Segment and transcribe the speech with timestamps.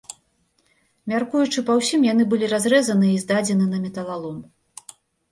[1.11, 4.41] Мяркуючы па ўсім, яны былі разрэзаныя і здадзены на металалом.